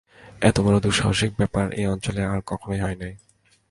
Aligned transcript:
এত 0.41 0.57
বড়ো 0.59 0.79
দুঃসাহসিক 0.79 1.31
ব্যাপার 1.37 1.65
এ 1.73 1.83
অঞ্চলে 1.87 2.21
আর 2.25 2.39
কখনো 2.45 2.75
হয় 2.83 2.97
নাই। 2.99 3.13